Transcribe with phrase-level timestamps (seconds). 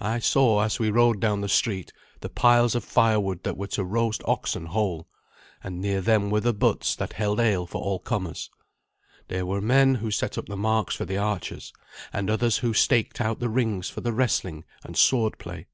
[0.00, 3.84] I saw, as we rode down the street, the piles of firewood that were to
[3.84, 5.06] roast oxen whole,
[5.62, 8.50] and near them were the butts that held ale for all comers.
[9.28, 11.72] There were men who set up the marks for the archers,
[12.12, 15.68] and others who staked out the rings for the wrestling and sword play.